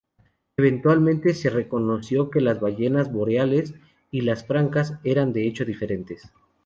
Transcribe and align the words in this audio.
Eventualmente 0.57 1.35
se 1.35 1.51
reconoció 1.51 2.31
que 2.31 2.41
las 2.41 2.59
ballenas 2.59 3.11
boreales 3.13 3.75
y 4.09 4.21
las 4.21 4.47
francas 4.47 4.95
eran 5.03 5.31
de 5.31 5.45
hecho 5.45 5.63
diferentes. 5.63 6.31